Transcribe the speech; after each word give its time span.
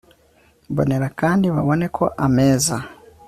mbonera 0.71 1.07
kandi 1.19 1.45
babone 1.55 1.85
ko 1.95 2.05
ameza 2.25 2.75